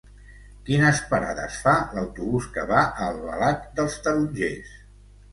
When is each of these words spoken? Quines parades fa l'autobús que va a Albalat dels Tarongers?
Quines 0.67 1.01
parades 1.09 1.57
fa 1.65 1.73
l'autobús 1.97 2.47
que 2.55 2.63
va 2.71 2.79
a 2.85 3.09
Albalat 3.09 3.67
dels 3.81 3.99
Tarongers? 4.07 4.73